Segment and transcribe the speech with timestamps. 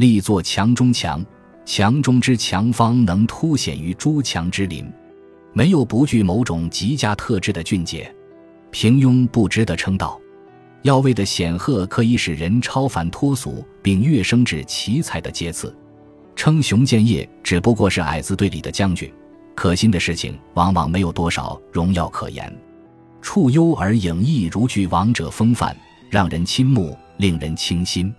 [0.00, 1.22] 力作强中强，
[1.66, 4.90] 强中之强方能凸显于诸强之林。
[5.52, 8.10] 没有不具某种极佳特质的俊杰，
[8.70, 10.18] 平庸不值得称道。
[10.84, 15.76] 要位的显赫可以使人超凡脱俗，并跃升至奇才的阶次。
[16.34, 19.12] 称雄建业只不过是矮子队里的将军。
[19.54, 22.50] 可心的事情往往没有多少荣耀可言。
[23.20, 25.76] 处优而影逸，如具王者风范，
[26.08, 28.10] 让人倾慕，令人倾心。